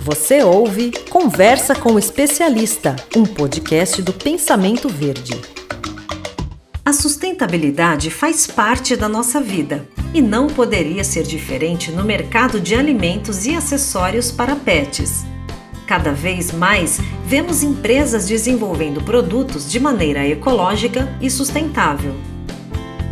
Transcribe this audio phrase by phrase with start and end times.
[0.00, 5.38] Você ouve Conversa com o Especialista, um podcast do Pensamento Verde.
[6.84, 12.74] A sustentabilidade faz parte da nossa vida e não poderia ser diferente no mercado de
[12.74, 15.26] alimentos e acessórios para pets.
[15.86, 22.14] Cada vez mais vemos empresas desenvolvendo produtos de maneira ecológica e sustentável.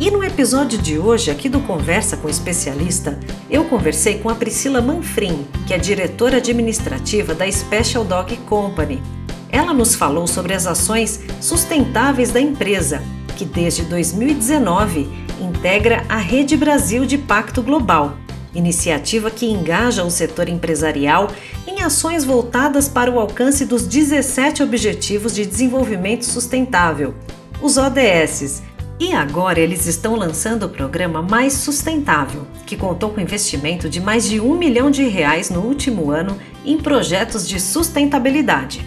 [0.00, 3.18] E no episódio de hoje, aqui do Conversa com Especialista,
[3.50, 9.02] eu conversei com a Priscila Manfrim, que é diretora administrativa da Special Dog Company.
[9.50, 13.02] Ela nos falou sobre as ações sustentáveis da empresa,
[13.36, 15.08] que desde 2019
[15.40, 18.16] integra a Rede Brasil de Pacto Global,
[18.54, 21.28] iniciativa que engaja o setor empresarial
[21.66, 27.16] em ações voltadas para o alcance dos 17 Objetivos de Desenvolvimento Sustentável,
[27.60, 28.62] os ODSs
[29.00, 34.28] e agora eles estão lançando o programa Mais Sustentável, que contou com investimento de mais
[34.28, 38.80] de um milhão de reais no último ano em projetos de sustentabilidade.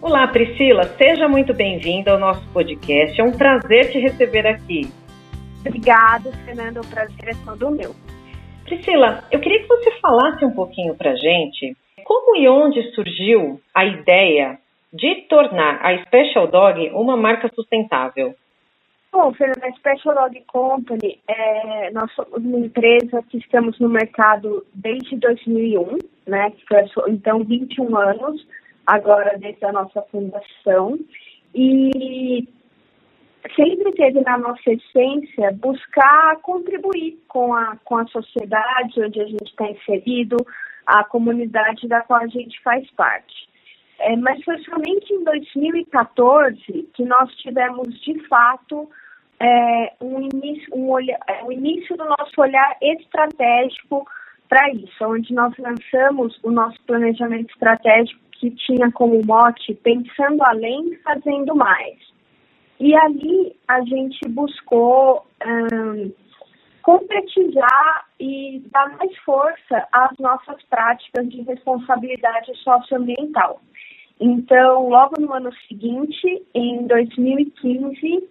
[0.00, 3.20] Olá, Priscila, seja muito bem-vinda ao nosso podcast.
[3.20, 4.90] É um prazer te receber aqui.
[5.60, 6.78] Obrigada, Fernando.
[6.78, 7.94] O prazer é todo meu.
[8.64, 13.84] Priscila, eu queria que você falasse um pouquinho para gente como e onde surgiu a
[13.84, 14.58] ideia
[14.92, 18.34] de tornar a Special Dog uma marca sustentável.
[19.12, 24.64] Bom, Fernanda, a Special Log Company, é, nós somos uma empresa que estamos no mercado
[24.72, 26.50] desde 2001, né?
[27.08, 28.46] Então, 21 anos
[28.86, 30.98] agora desde a nossa fundação.
[31.54, 32.48] E
[33.54, 39.44] sempre teve na nossa essência buscar contribuir com a, com a sociedade onde a gente
[39.44, 40.38] está inserido,
[40.86, 43.46] a comunidade da qual a gente faz parte.
[43.98, 48.88] É, mas foi somente em 2014 que nós tivemos, de fato,
[49.42, 54.06] é, um início, um olhar, é, início do nosso olhar estratégico
[54.48, 60.96] para isso, onde nós lançamos o nosso planejamento estratégico que tinha como mote pensando além,
[61.02, 61.98] fazendo mais.
[62.78, 66.12] E ali a gente buscou um,
[66.82, 73.60] concretizar e dar mais força às nossas práticas de responsabilidade socioambiental.
[74.20, 78.28] Então, logo no ano seguinte, em 2015,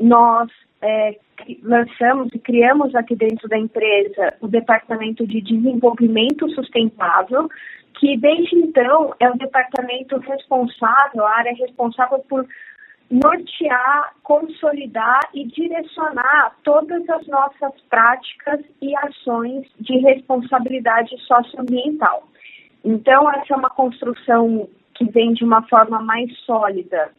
[0.00, 0.50] nós
[0.82, 1.16] é,
[1.62, 7.48] lançamos e criamos aqui dentro da empresa o Departamento de Desenvolvimento Sustentável,
[7.98, 12.46] que desde então é o departamento responsável, a área responsável por
[13.10, 22.26] nortear, consolidar e direcionar todas as nossas práticas e ações de responsabilidade socioambiental.
[22.84, 27.10] Então, essa é uma construção que vem de uma forma mais sólida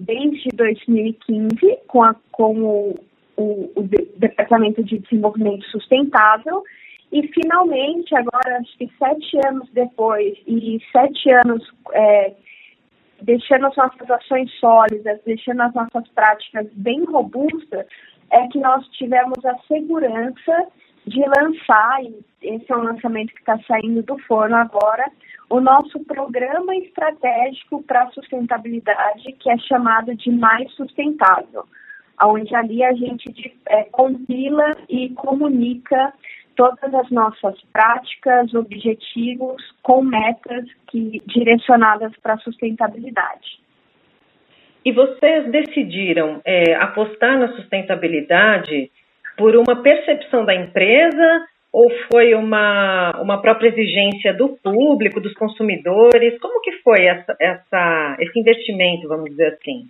[0.00, 2.94] desde 2015 com, a, com o,
[3.36, 3.82] o, o
[4.16, 6.64] Departamento de Desenvolvimento Sustentável.
[7.12, 12.34] E finalmente, agora acho que sete anos depois e sete anos é,
[13.22, 17.86] deixando as nossas ações sólidas, deixando as nossas práticas bem robustas,
[18.30, 20.66] é que nós tivemos a segurança
[21.06, 25.10] de lançar, e esse é um lançamento que está saindo do forno agora,
[25.50, 31.64] o nosso programa estratégico para a sustentabilidade, que é chamado de Mais Sustentável,
[32.22, 36.12] onde ali a gente é, compila e comunica
[36.54, 43.60] todas as nossas práticas, objetivos com metas que, direcionadas para a sustentabilidade.
[44.84, 48.90] E vocês decidiram é, apostar na sustentabilidade
[49.36, 56.38] por uma percepção da empresa ou foi uma, uma própria exigência do público, dos consumidores?
[56.40, 59.88] Como que foi essa, essa, esse investimento, vamos dizer assim?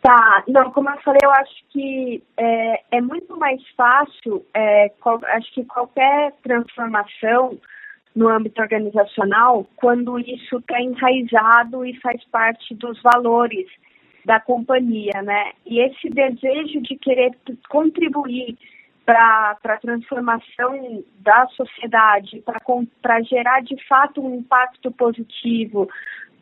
[0.00, 5.18] Tá, não, como eu falei, eu acho que é, é muito mais fácil, é, qual,
[5.24, 7.58] acho que qualquer transformação
[8.14, 13.66] no âmbito organizacional, quando isso está enraizado e faz parte dos valores
[14.24, 15.52] da companhia, né?
[15.66, 17.32] E esse desejo de querer
[17.68, 18.56] contribuir
[19.06, 22.42] para a transformação da sociedade,
[23.00, 25.88] para gerar de fato um impacto positivo,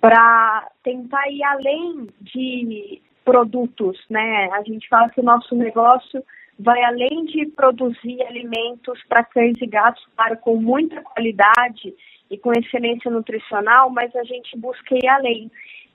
[0.01, 4.49] para tentar ir além de produtos, né?
[4.53, 6.25] A gente fala que o nosso negócio
[6.59, 11.95] vai além de produzir alimentos para cães e gatos, claro, com muita qualidade
[12.31, 15.51] e com excelência nutricional, mas a gente busca ir além.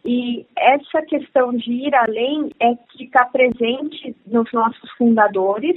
[0.06, 5.75] E essa questão de ir além é que está presente nos nossos fundadores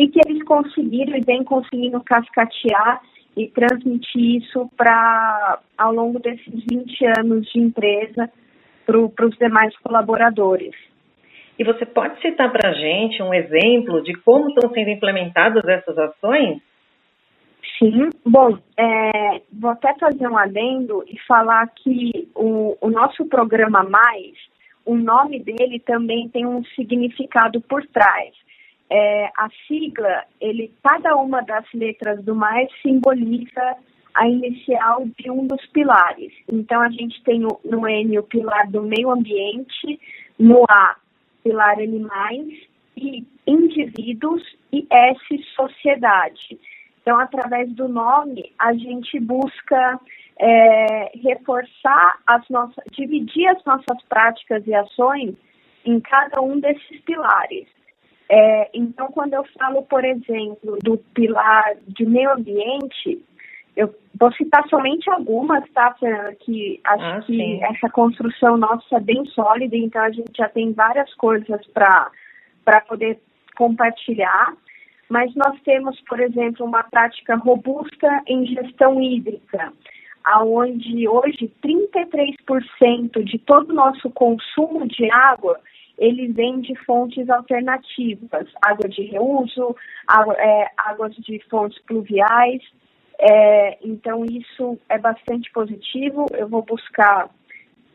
[0.00, 3.02] e que eles conseguiram e vêm conseguindo cascatear
[3.36, 8.30] e transmitir isso para ao longo desses 20 anos de empresa
[8.86, 10.74] para os demais colaboradores.
[11.58, 15.98] E você pode citar para a gente um exemplo de como estão sendo implementadas essas
[15.98, 16.62] ações?
[17.78, 23.82] Sim, bom, é, vou até fazer um adendo e falar que o, o nosso programa
[23.82, 24.32] Mais,
[24.86, 28.32] o nome dele também tem um significado por trás.
[28.92, 33.76] É, a sigla, ele, cada uma das letras do Mais simboliza
[34.14, 36.32] a inicial de um dos pilares.
[36.50, 40.00] Então, a gente tem no N o pilar do meio ambiente,
[40.38, 40.96] no A,
[41.44, 42.48] pilar animais,
[42.96, 44.42] e indivíduos,
[44.72, 46.58] e S, sociedade.
[47.00, 50.00] Então, através do nome, a gente busca
[50.38, 55.34] é, reforçar as nossas, dividir as nossas práticas e ações
[55.84, 57.66] em cada um desses pilares.
[58.32, 63.20] É, então, quando eu falo, por exemplo, do pilar de meio ambiente,
[63.76, 67.60] eu vou citar somente algumas, tá, Fernanda, que acho ah, que sim.
[67.64, 73.18] essa construção nossa é bem sólida, então a gente já tem várias coisas para poder
[73.56, 74.54] compartilhar.
[75.08, 79.72] Mas nós temos, por exemplo, uma prática robusta em gestão hídrica,
[80.22, 85.58] aonde hoje 33% de todo o nosso consumo de água
[86.00, 89.76] ele vem de fontes alternativas, água de reuso,
[90.06, 92.62] água, é, águas de fontes pluviais.
[93.18, 96.24] É, então, isso é bastante positivo.
[96.32, 97.28] Eu vou buscar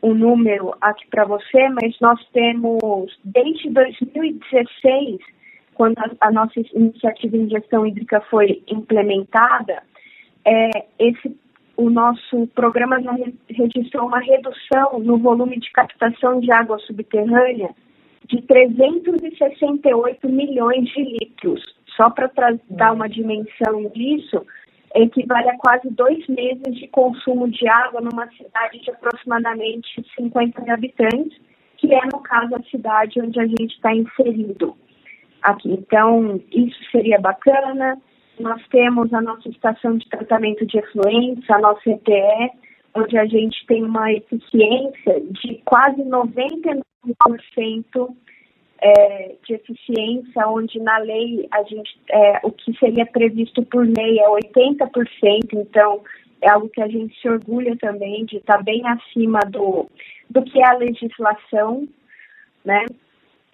[0.00, 5.18] um número aqui para você, mas nós temos, desde 2016,
[5.74, 9.82] quando a, a nossa iniciativa em gestão hídrica foi implementada,
[10.44, 11.36] é, esse
[11.76, 13.14] o nosso programa já
[13.50, 17.68] registrou uma redução no volume de captação de água subterrânea
[18.28, 21.62] de 368 milhões de litros.
[21.96, 22.30] Só para
[22.68, 24.44] dar uma dimensão disso,
[24.94, 30.74] equivale a quase dois meses de consumo de água numa cidade de aproximadamente 50 mil
[30.74, 31.38] habitantes,
[31.78, 34.76] que é, no caso, a cidade onde a gente está inserido
[35.42, 35.70] aqui.
[35.70, 37.98] Então, isso seria bacana.
[38.40, 42.50] Nós temos a nossa estação de tratamento de efluentes, a nossa ETE,
[42.96, 46.82] onde a gente tem uma eficiência de quase 99%
[48.78, 54.18] é, de eficiência, onde na lei a gente é, o que seria previsto por lei
[54.18, 56.02] é 80%, então
[56.40, 59.88] é algo que a gente se orgulha também de estar bem acima do,
[60.28, 61.88] do que é a legislação,
[62.64, 62.84] né?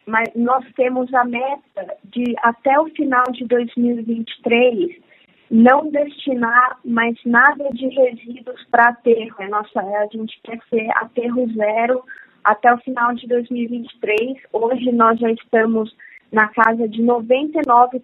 [0.04, 5.11] Mas nós temos a meta de até o final de 2023
[5.52, 9.36] não destinar mais nada de resíduos para aterro.
[9.38, 12.02] É nossa, a gente quer ser aterro zero
[12.42, 14.38] até o final de 2023.
[14.50, 15.94] Hoje nós já estamos
[16.32, 18.00] na casa de 99%,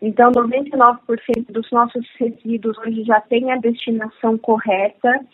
[0.00, 0.98] então 99%
[1.48, 5.26] dos nossos resíduos hoje já tem a destinação correta,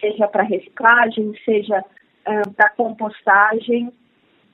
[0.00, 1.84] seja para reciclagem, seja
[2.26, 3.92] uh, para compostagem.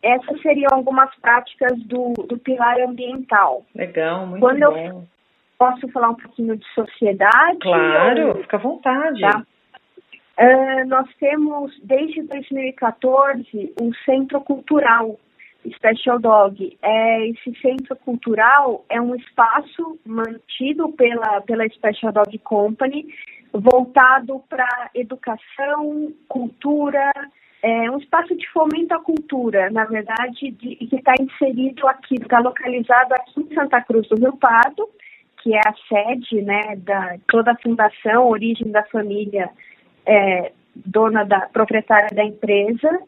[0.03, 3.65] Essas seriam algumas práticas do, do pilar ambiental.
[3.73, 4.77] Legal, muito Quando bom.
[4.77, 5.16] Eu
[5.59, 7.59] posso falar um pouquinho de sociedade?
[7.61, 8.35] Claro, ou...
[8.37, 9.21] fica à vontade.
[9.21, 9.47] Tá?
[10.39, 15.19] Uh, nós temos, desde 2014, um centro cultural,
[15.75, 16.77] Special Dog.
[16.83, 23.07] É, esse centro cultural é um espaço mantido pela, pela Special Dog Company,
[23.53, 27.11] voltado para educação, cultura,
[27.63, 32.39] é um espaço de fomento à cultura, na verdade, de, que está inserido aqui, está
[32.39, 34.89] localizado aqui em Santa Cruz do Rio Pardo,
[35.47, 39.49] que é a sede né, da toda a fundação, origem da família
[40.05, 43.01] é, dona da proprietária da empresa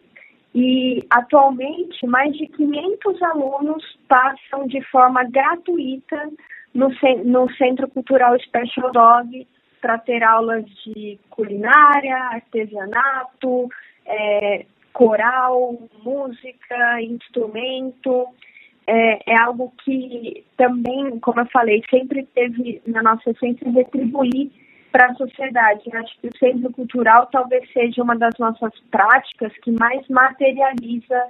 [0.55, 6.31] e atualmente mais de 500 alunos passam de forma gratuita
[6.73, 6.91] no,
[7.25, 9.45] no Centro Cultural Special Dog
[9.81, 13.69] para ter aulas de culinária, artesanato,
[14.07, 18.29] é, coral, música, instrumento.
[18.91, 24.51] É, é, algo que também, como eu falei, sempre teve na nossa essência retribuir
[24.91, 25.83] para a sociedade.
[25.93, 31.23] Eu acho que o centro cultural talvez seja uma das nossas práticas que mais materializa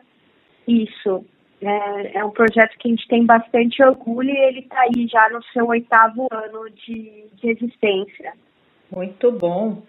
[0.69, 1.25] isso.
[1.61, 5.29] É, é um projeto que a gente tem bastante orgulho e ele está aí já
[5.31, 8.35] no seu oitavo ano de, de existência.
[8.95, 9.83] Muito bom.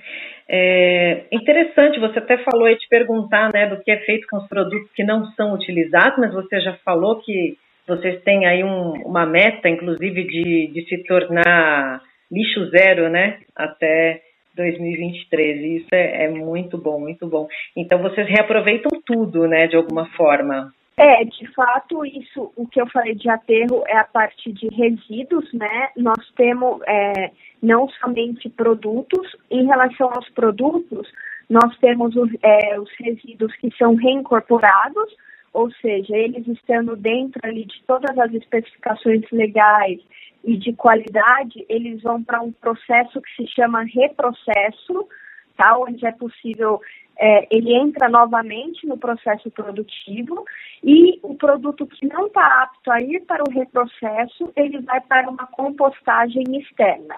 [0.47, 4.47] É interessante, você até falou aí de perguntar né, do que é feito com os
[4.47, 9.25] produtos que não são utilizados, mas você já falou que vocês têm aí um, uma
[9.25, 12.01] meta, inclusive, de, de se tornar
[12.31, 13.39] lixo zero, né?
[13.55, 14.21] Até
[14.55, 15.81] 2023.
[15.81, 17.47] Isso é, é muito bom, muito bom.
[17.75, 19.67] Então vocês reaproveitam tudo, né?
[19.67, 20.71] De alguma forma.
[21.01, 25.49] É, de fato, isso, o que eu falei de aterro é a parte de resíduos,
[25.53, 25.87] né?
[25.95, 27.31] Nós temos é,
[27.63, 31.09] não somente produtos, em relação aos produtos,
[31.49, 35.15] nós temos os, é, os resíduos que são reincorporados,
[35.53, 40.01] ou seja, eles estando dentro ali de todas as especificações legais
[40.43, 45.07] e de qualidade, eles vão para um processo que se chama reprocesso,
[45.55, 45.77] tá?
[45.79, 46.81] onde é possível,
[47.19, 50.45] é, ele entra novamente no processo produtivo
[50.81, 55.29] e o produto que não está apto a ir para o reprocesso, ele vai para
[55.29, 57.17] uma compostagem externa.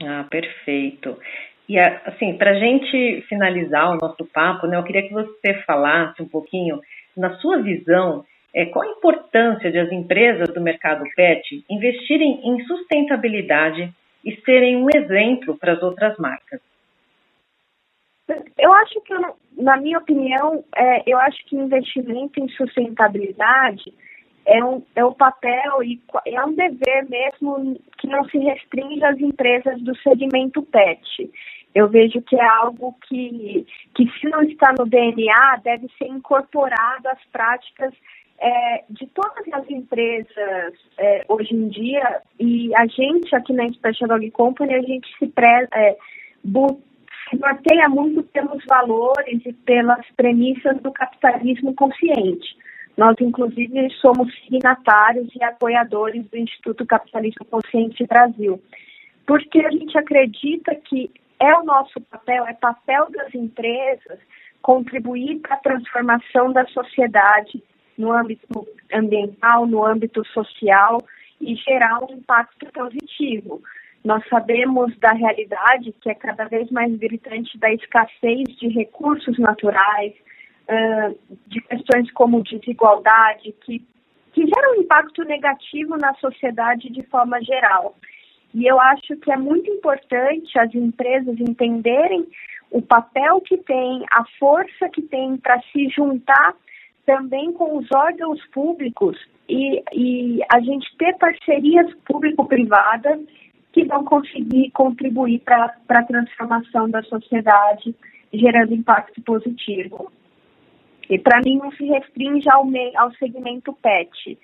[0.00, 1.18] Ah, perfeito.
[1.68, 6.22] E assim, para a gente finalizar o nosso papo, né, eu queria que você falasse
[6.22, 6.80] um pouquinho,
[7.16, 12.64] na sua visão, é, qual a importância de as empresas do mercado PET investirem em
[12.64, 13.92] sustentabilidade
[14.24, 16.60] e serem um exemplo para as outras marcas?
[18.58, 19.14] Eu acho que,
[19.62, 23.92] na minha opinião, é, eu acho que investimento em sustentabilidade
[24.46, 29.18] é um, é um papel e é um dever mesmo que não se restringe às
[29.20, 31.30] empresas do segmento PET.
[31.74, 37.08] Eu vejo que é algo que, que se não está no DNA, deve ser incorporado
[37.08, 37.94] às práticas
[38.38, 44.08] é, de todas as empresas é, hoje em dia, e a gente aqui na Special
[44.08, 45.96] Dog Company, a gente se, pre, é,
[47.36, 52.56] norteia muito pelos valores e pelas premissas do capitalismo consciente.
[52.96, 58.62] Nós, inclusive, somos signatários e apoiadores do Instituto Capitalismo Consciente Brasil,
[59.26, 61.10] porque a gente acredita que
[61.40, 64.18] é o nosso papel, é papel das empresas
[64.60, 67.62] contribuir para a transformação da sociedade
[67.98, 70.98] no âmbito ambiental, no âmbito social
[71.40, 73.60] e gerar um impacto positivo.
[74.04, 80.12] Nós sabemos da realidade que é cada vez mais gritante da escassez de recursos naturais,
[81.46, 83.80] de questões como desigualdade, que,
[84.32, 87.94] que geram um impacto negativo na sociedade de forma geral.
[88.54, 92.26] E eu acho que é muito importante as empresas entenderem
[92.70, 96.54] o papel que tem, a força que tem para se juntar
[97.04, 99.18] também com os órgãos públicos
[99.48, 103.20] e, e a gente ter parcerias público-privadas
[103.72, 107.94] que vão conseguir contribuir para a transformação da sociedade,
[108.32, 110.12] gerando impacto positivo.
[111.08, 112.64] E para mim não se restringe ao,
[112.96, 114.38] ao segmento PET.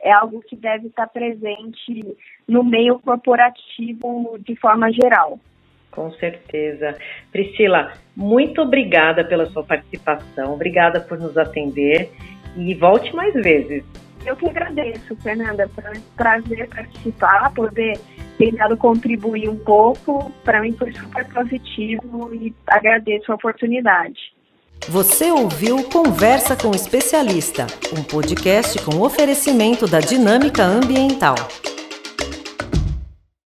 [0.00, 5.40] É algo que deve estar presente no meio corporativo de forma geral.
[5.90, 6.98] Com certeza.
[7.30, 12.10] Priscila, muito obrigada pela sua participação, obrigada por nos atender
[12.56, 13.84] e volte mais vezes.
[14.26, 15.68] Eu que agradeço, Fernanda.
[15.68, 17.98] Foi um prazer participar, poder
[18.38, 20.30] tentado contribuir um pouco.
[20.44, 24.34] Para mim foi super positivo e agradeço a oportunidade.
[24.88, 31.36] Você ouviu Conversa com o Especialista, um podcast com oferecimento da Dinâmica Ambiental.